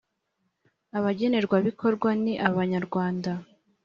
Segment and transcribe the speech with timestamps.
[0.97, 3.31] abagenerwabikorwa ni abanyarwanda